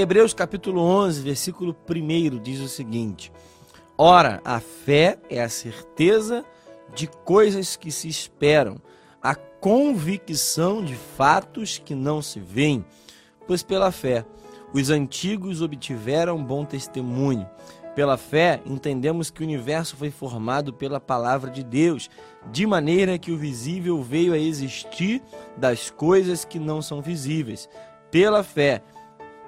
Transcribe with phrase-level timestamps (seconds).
[0.00, 3.32] Hebreus capítulo 11, versículo 1 diz o seguinte:
[3.96, 6.44] Ora, a fé é a certeza
[6.94, 8.76] de coisas que se esperam,
[9.20, 12.84] a convicção de fatos que não se veem,
[13.44, 14.24] pois pela fé
[14.72, 17.48] os antigos obtiveram bom testemunho.
[17.96, 22.08] Pela fé, entendemos que o universo foi formado pela palavra de Deus,
[22.52, 25.20] de maneira que o visível veio a existir
[25.56, 27.68] das coisas que não são visíveis.
[28.12, 28.82] Pela fé,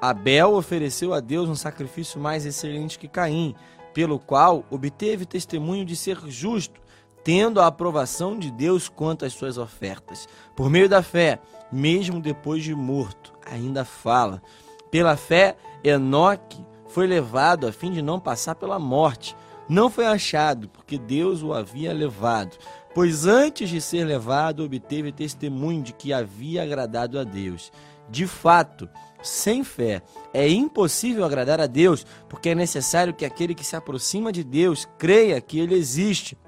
[0.00, 3.54] Abel ofereceu a Deus um sacrifício mais excelente que Caim,
[3.94, 6.80] pelo qual obteve testemunho de ser justo,
[7.24, 10.28] tendo a aprovação de Deus quanto às suas ofertas.
[10.54, 11.40] Por meio da fé,
[11.72, 14.42] mesmo depois de morto, ainda fala.
[14.90, 19.36] Pela fé, Enoque foi levado a fim de não passar pela morte.
[19.68, 22.56] Não foi achado, porque Deus o havia levado.
[22.94, 27.72] Pois antes de ser levado, obteve testemunho de que havia agradado a Deus.
[28.08, 28.88] De fato,
[29.22, 34.30] sem fé é impossível agradar a Deus, porque é necessário que aquele que se aproxima
[34.30, 36.38] de Deus creia que ele existe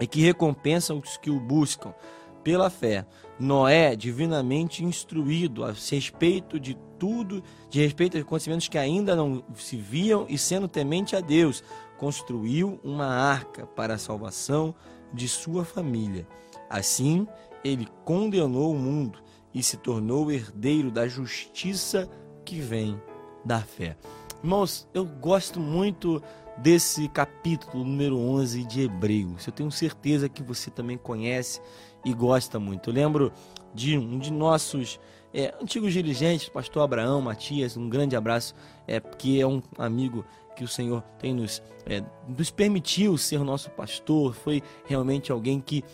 [0.00, 1.94] e que recompensa os que o buscam.
[2.42, 3.06] Pela fé,
[3.38, 9.76] Noé, divinamente instruído a respeito de tudo, de respeito aos acontecimentos que ainda não se
[9.76, 11.62] viam e sendo temente a Deus,
[11.96, 14.74] construiu uma arca para a salvação
[15.12, 16.26] de sua família.
[16.70, 17.26] Assim,
[17.64, 19.20] ele condenou o mundo
[19.54, 22.08] e se tornou herdeiro da justiça
[22.44, 23.00] que vem
[23.44, 23.96] da fé.
[24.42, 26.22] Irmãos, eu gosto muito
[26.58, 29.46] desse capítulo número 11 de Hebreus.
[29.46, 31.60] Eu tenho certeza que você também conhece
[32.04, 32.90] e gosta muito.
[32.90, 33.32] Eu lembro
[33.74, 35.00] de um de nossos
[35.32, 38.54] é, antigos dirigentes, pastor Abraão Matias, um grande abraço,
[38.86, 40.24] é, que é um amigo
[40.56, 45.84] que o Senhor tem nos, é, nos permitiu ser nosso pastor, foi realmente alguém que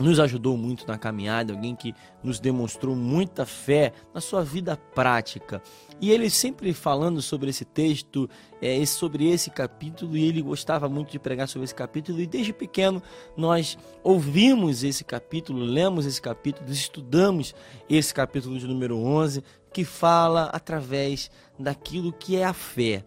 [0.00, 5.62] nos ajudou muito na caminhada, alguém que nos demonstrou muita fé na sua vida prática.
[6.00, 8.28] E ele sempre falando sobre esse texto,
[8.60, 12.52] é, sobre esse capítulo, e ele gostava muito de pregar sobre esse capítulo, e desde
[12.52, 13.02] pequeno
[13.36, 17.54] nós ouvimos esse capítulo, lemos esse capítulo, estudamos
[17.88, 19.42] esse capítulo de número 11,
[19.72, 23.04] que fala através daquilo que é a fé.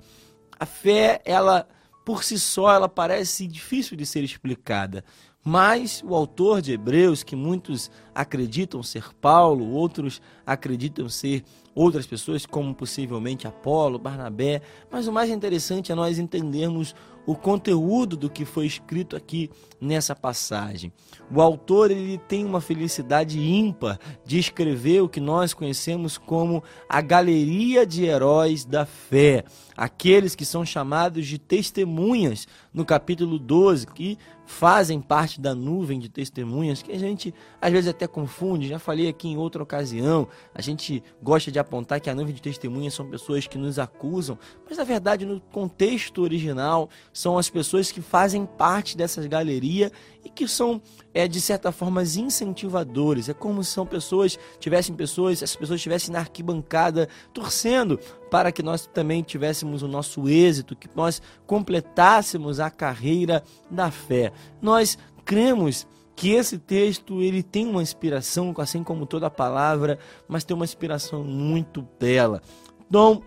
[0.60, 1.68] A fé, ela
[2.04, 5.04] por si só, ela parece difícil de ser explicada
[5.44, 11.44] mas o autor de Hebreus, que muitos acreditam ser Paulo, outros acreditam ser
[11.74, 16.94] outras pessoas, como possivelmente Apolo, Barnabé, mas o mais interessante é nós entendermos
[17.32, 19.50] o conteúdo do que foi escrito aqui
[19.80, 20.92] nessa passagem.
[21.34, 27.00] O autor ele tem uma felicidade ímpar de escrever o que nós conhecemos como a
[27.00, 29.46] galeria de heróis da fé,
[29.78, 34.18] aqueles que são chamados de testemunhas no capítulo 12, que
[34.52, 38.68] fazem parte da nuvem de testemunhas que a gente às vezes até confunde.
[38.68, 42.42] Já falei aqui em outra ocasião, a gente gosta de apontar que a nuvem de
[42.42, 44.38] testemunhas são pessoas que nos acusam,
[44.68, 46.90] mas na verdade no contexto original
[47.22, 49.92] são as pessoas que fazem parte dessas galerias
[50.26, 50.82] e que são
[51.14, 53.30] é de certa forma incentivadores.
[53.30, 58.00] É como se são pessoas, tivessem pessoas, essas pessoas estivessem na arquibancada torcendo
[58.30, 64.32] para que nós também tivéssemos o nosso êxito, que nós completássemos a carreira da fé.
[64.62, 70.44] Nós cremos que esse texto ele tem uma inspiração, assim como toda a palavra, mas
[70.44, 72.42] tem uma inspiração muito bela.
[72.88, 73.22] Então,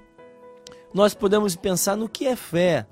[0.93, 2.87] nós podemos pensar no que é fé.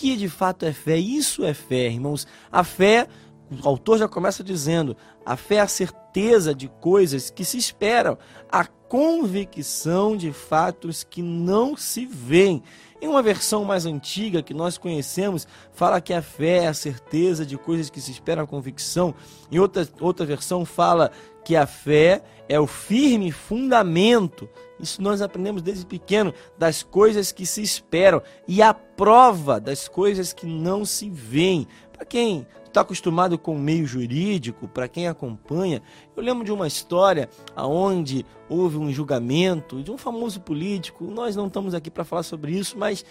[0.00, 0.96] Que de fato é fé?
[0.96, 2.26] Isso é fé, irmãos.
[2.50, 3.06] A fé
[3.50, 4.96] o autor já começa dizendo:
[5.26, 8.16] a fé é a certeza de coisas que se esperam,
[8.50, 12.62] a convicção de fatos que não se veem.
[13.02, 17.44] Em uma versão mais antiga que nós conhecemos, fala que a fé é a certeza
[17.44, 19.14] de coisas que se esperam, a convicção.
[19.52, 21.10] Em outra, outra versão, fala
[21.44, 24.48] que a fé é o firme fundamento.
[24.78, 30.32] Isso nós aprendemos desde pequeno, das coisas que se esperam e a prova das coisas
[30.32, 31.66] que não se veem.
[31.92, 35.82] Para quem está acostumado com o meio jurídico, para quem acompanha,
[36.16, 41.04] eu lembro de uma história aonde houve um julgamento de um famoso político.
[41.04, 43.04] Nós não estamos aqui para falar sobre isso, mas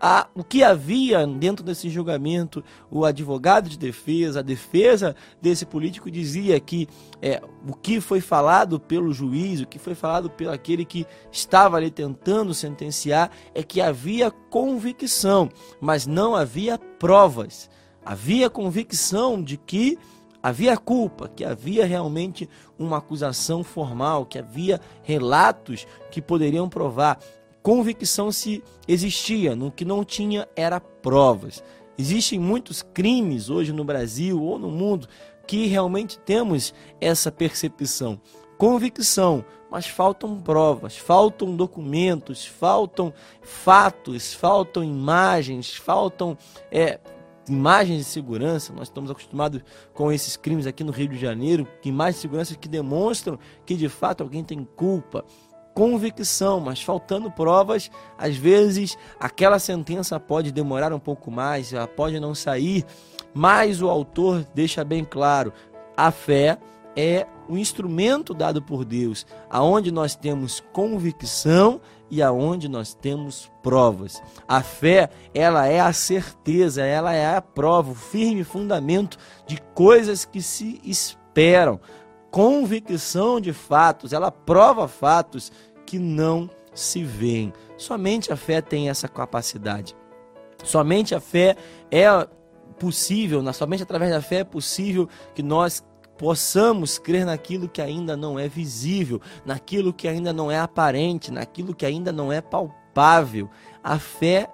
[0.00, 6.10] a, o que havia dentro desse julgamento, o advogado de defesa, a defesa desse político
[6.10, 6.88] dizia que
[7.22, 11.76] é, o que foi falado pelo juiz, o que foi falado pelo aquele que estava
[11.76, 15.48] ali tentando sentenciar, é que havia convicção,
[15.80, 17.70] mas não havia provas.
[18.04, 19.98] Havia convicção de que
[20.42, 22.46] havia culpa, que havia realmente
[22.78, 27.18] uma acusação formal, que havia relatos que poderiam provar.
[27.64, 31.64] Convicção se existia, no que não tinha era provas.
[31.96, 35.08] Existem muitos crimes hoje no Brasil ou no mundo
[35.46, 38.20] que realmente temos essa percepção.
[38.58, 46.36] convicção, mas faltam provas, faltam documentos, faltam fatos, faltam imagens, faltam
[46.70, 47.00] é,
[47.48, 48.74] imagens de segurança.
[48.74, 49.62] Nós estamos acostumados
[49.94, 53.88] com esses crimes aqui no Rio de Janeiro, imagens de segurança que demonstram que de
[53.88, 55.24] fato alguém tem culpa.
[55.74, 62.20] Convicção, mas faltando provas, às vezes aquela sentença pode demorar um pouco mais, ela pode
[62.20, 62.84] não sair,
[63.34, 65.52] mas o autor deixa bem claro:
[65.96, 66.58] a fé
[66.96, 71.80] é o instrumento dado por Deus, aonde nós temos convicção
[72.10, 74.22] e aonde nós temos provas.
[74.46, 80.24] A fé, ela é a certeza, ela é a prova, o firme fundamento de coisas
[80.24, 81.80] que se esperam.
[82.34, 85.52] Convicção de fatos, ela prova fatos
[85.86, 87.52] que não se veem.
[87.76, 89.94] Somente a fé tem essa capacidade.
[90.64, 91.54] Somente a fé
[91.92, 92.08] é
[92.76, 95.84] possível, somente através da fé é possível que nós
[96.18, 101.72] possamos crer naquilo que ainda não é visível, naquilo que ainda não é aparente, naquilo
[101.72, 103.48] que ainda não é palpável.
[103.80, 104.50] A fé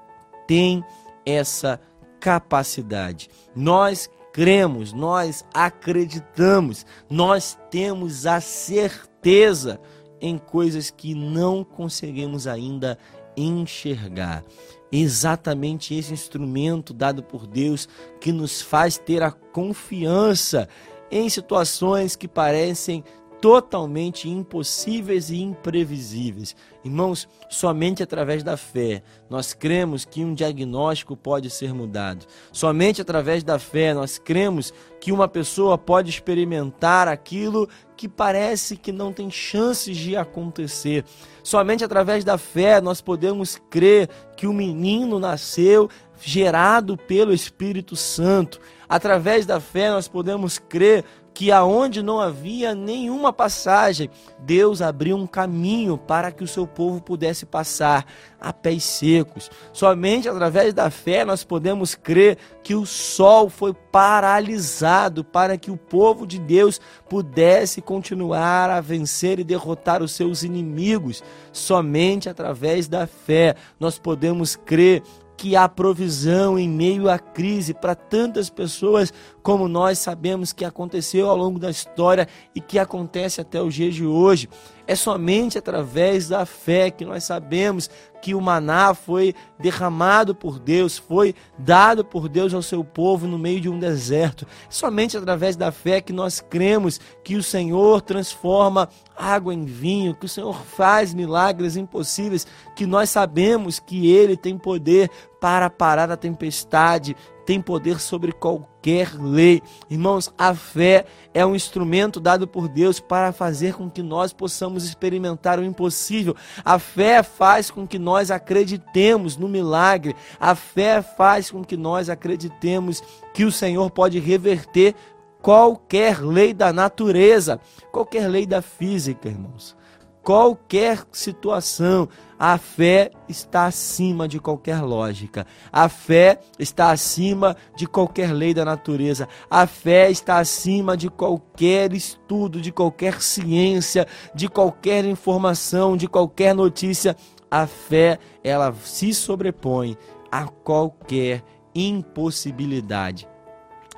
[0.46, 0.84] tem
[1.24, 1.80] essa
[2.20, 3.30] capacidade.
[3.56, 9.80] Nós cremos, nós acreditamos, nós temos a certeza
[10.20, 12.98] em coisas que não conseguimos ainda
[13.36, 14.44] enxergar.
[14.92, 17.88] Exatamente esse instrumento dado por Deus
[18.20, 20.68] que nos faz ter a confiança
[21.10, 23.04] em situações que parecem
[23.40, 26.54] totalmente impossíveis e imprevisíveis.
[26.84, 32.26] Irmãos, somente através da fé nós cremos que um diagnóstico pode ser mudado.
[32.52, 38.92] Somente através da fé nós cremos que uma pessoa pode experimentar aquilo que parece que
[38.92, 41.04] não tem chances de acontecer.
[41.42, 45.88] Somente através da fé nós podemos crer que o menino nasceu
[46.22, 48.60] gerado pelo Espírito Santo.
[48.88, 51.04] Através da fé nós podemos crer
[51.40, 54.10] que aonde não havia nenhuma passagem,
[54.40, 58.04] Deus abriu um caminho para que o seu povo pudesse passar
[58.38, 59.50] a pés secos.
[59.72, 65.78] Somente através da fé nós podemos crer que o sol foi paralisado para que o
[65.78, 66.78] povo de Deus
[67.08, 71.24] pudesse continuar a vencer e derrotar os seus inimigos.
[71.54, 75.02] Somente através da fé nós podemos crer
[75.40, 79.10] que há provisão em meio à crise para tantas pessoas
[79.42, 83.94] como nós sabemos que aconteceu ao longo da história e que acontece até os dias
[83.94, 84.50] de hoje.
[84.90, 87.88] É somente através da fé que nós sabemos
[88.20, 93.38] que o maná foi derramado por Deus, foi dado por Deus ao seu povo no
[93.38, 94.44] meio de um deserto.
[94.68, 100.12] É somente através da fé que nós cremos que o Senhor transforma água em vinho,
[100.12, 102.44] que o Senhor faz milagres impossíveis,
[102.74, 105.08] que nós sabemos que Ele tem poder
[105.40, 107.16] para parar a tempestade,
[107.50, 109.60] tem poder sobre qualquer lei.
[109.90, 111.04] Irmãos, a fé
[111.34, 116.36] é um instrumento dado por Deus para fazer com que nós possamos experimentar o impossível.
[116.64, 120.14] A fé faz com que nós acreditemos no milagre.
[120.38, 123.02] A fé faz com que nós acreditemos
[123.34, 124.94] que o Senhor pode reverter
[125.42, 127.60] qualquer lei da natureza,
[127.90, 129.74] qualquer lei da física, irmãos
[130.22, 132.08] qualquer situação.
[132.38, 135.46] A fé está acima de qualquer lógica.
[135.70, 139.28] A fé está acima de qualquer lei da natureza.
[139.50, 146.54] A fé está acima de qualquer estudo, de qualquer ciência, de qualquer informação, de qualquer
[146.54, 147.14] notícia.
[147.50, 149.98] A fé, ela se sobrepõe
[150.32, 151.42] a qualquer
[151.74, 153.28] impossibilidade.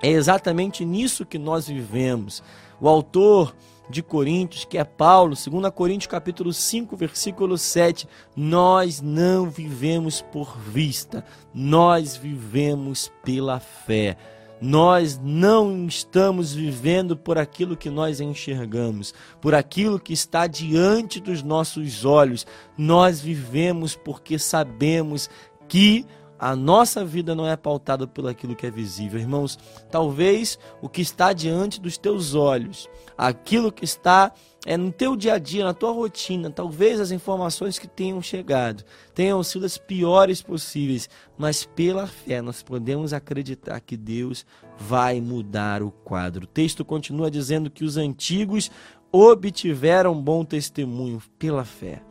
[0.02, 2.43] É exatamente nisso que nós vivemos.
[2.81, 3.55] O autor
[3.93, 10.59] de Coríntios, que é Paulo, 2 Coríntios capítulo 5, versículo 7, nós não vivemos por
[10.59, 14.17] vista, nós vivemos pela fé.
[14.61, 21.43] Nós não estamos vivendo por aquilo que nós enxergamos, por aquilo que está diante dos
[21.43, 22.47] nossos olhos.
[22.79, 25.29] Nós vivemos porque sabemos
[25.69, 26.07] que
[26.43, 29.21] a nossa vida não é pautada por aquilo que é visível.
[29.21, 29.57] Irmãos,
[29.93, 34.33] talvez o que está diante dos teus olhos, aquilo que está
[34.67, 38.83] é no teu dia a dia, na tua rotina, talvez as informações que tenham chegado
[39.15, 41.09] tenham sido as piores possíveis,
[41.39, 44.45] mas pela fé nós podemos acreditar que Deus
[44.77, 46.43] vai mudar o quadro.
[46.43, 48.69] O texto continua dizendo que os antigos
[49.13, 52.03] obtiveram bom testemunho pela fé.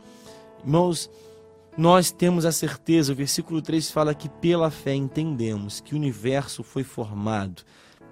[0.64, 1.10] Irmãos,
[1.76, 6.62] nós temos a certeza, o versículo 3 fala que pela fé entendemos que o universo
[6.62, 7.62] foi formado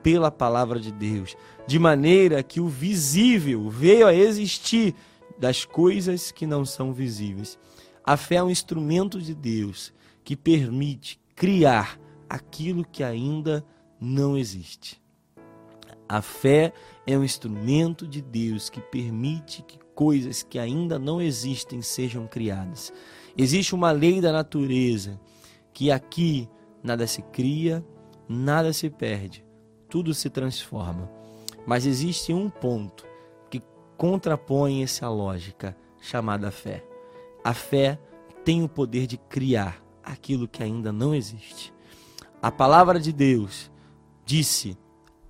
[0.03, 1.37] pela palavra de Deus,
[1.67, 4.95] de maneira que o visível veio a existir
[5.39, 7.59] das coisas que não são visíveis.
[8.03, 9.93] A fé é um instrumento de Deus
[10.25, 11.99] que permite criar
[12.29, 13.65] aquilo que ainda
[14.01, 15.01] não existe.
[16.09, 16.73] A fé
[17.07, 22.93] é um instrumento de Deus que permite que coisas que ainda não existem sejam criadas.
[23.37, 25.21] Existe uma lei da natureza
[25.73, 26.49] que aqui
[26.83, 27.85] nada se cria,
[28.29, 29.45] nada se perde,
[29.89, 31.11] tudo se transforma.
[31.67, 33.07] Mas existe um ponto
[33.49, 33.63] que
[33.97, 36.85] contrapõe essa lógica chamada fé.
[37.45, 37.99] A fé
[38.45, 41.73] tem o poder de criar aquilo que ainda não existe.
[42.43, 43.71] A palavra de Deus
[44.25, 44.77] disse: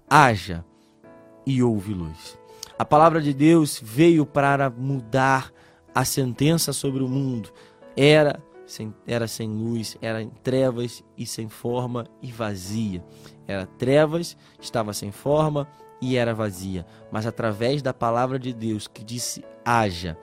[0.09, 0.65] haja
[1.45, 2.39] e houve luz.
[2.79, 5.53] A palavra de Deus veio para mudar
[5.95, 7.53] a sentença sobre o mundo.
[8.03, 13.05] Era sem, era sem luz, era em trevas e sem forma e vazia.
[13.47, 15.69] Era trevas, estava sem forma
[16.01, 16.87] e era vazia.
[17.13, 20.17] Mas através da palavra de Deus que disse: haja,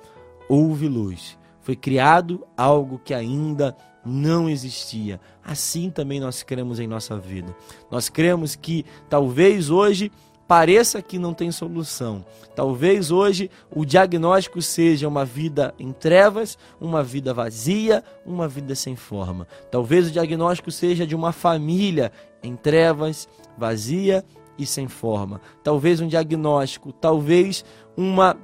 [0.49, 1.37] houve luz.
[1.61, 5.21] Foi criado algo que ainda não existia.
[5.43, 7.55] Assim também nós cremos em nossa vida.
[7.91, 10.11] Nós cremos que talvez hoje
[10.47, 12.25] pareça que não tem solução.
[12.55, 18.95] Talvez hoje o diagnóstico seja uma vida em trevas, uma vida vazia, uma vida sem
[18.95, 19.47] forma.
[19.69, 22.11] Talvez o diagnóstico seja de uma família
[22.41, 23.27] em trevas,
[23.57, 24.23] vazia
[24.57, 25.41] e sem forma.
[25.63, 27.63] Talvez um diagnóstico, talvez
[27.95, 28.37] uma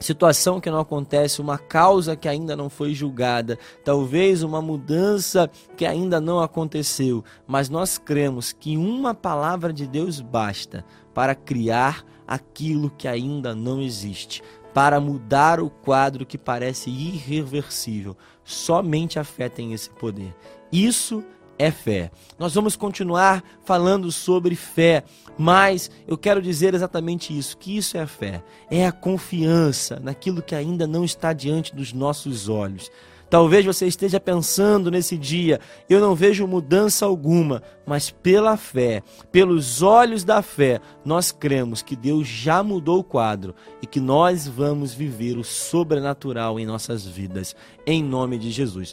[0.00, 5.84] situação que não acontece, uma causa que ainda não foi julgada, talvez uma mudança que
[5.84, 12.90] ainda não aconteceu, mas nós cremos que uma palavra de Deus basta para criar aquilo
[12.90, 14.42] que ainda não existe,
[14.72, 18.16] para mudar o quadro que parece irreversível.
[18.42, 20.34] Somente a fé tem esse poder.
[20.72, 21.24] Isso
[21.68, 22.12] fé.
[22.38, 25.02] Nós vamos continuar falando sobre fé,
[25.36, 28.40] mas eu quero dizer exatamente isso, que isso é fé.
[28.70, 32.88] É a confiança naquilo que ainda não está diante dos nossos olhos.
[33.30, 39.82] Talvez você esteja pensando nesse dia, eu não vejo mudança alguma, mas pela fé, pelos
[39.82, 44.92] olhos da fé, nós cremos que Deus já mudou o quadro e que nós vamos
[44.92, 47.54] viver o sobrenatural em nossas vidas,
[47.86, 48.88] em nome de Jesus.